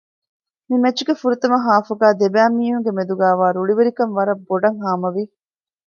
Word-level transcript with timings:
މި 0.67 0.75
މެޗުގެ 0.83 1.13
ފުރަތަމަ 1.21 1.57
ހާފުގައި 1.65 2.17
ދެބައި 2.19 2.51
މީހުންގެ 2.57 2.91
މެދުގައިވާ 2.97 3.45
ރުޅިވެރިކަން 3.55 4.13
ވަރަށް 4.17 4.43
ބޮޑަށް 4.47 4.79
ހާމަވި 4.83 5.23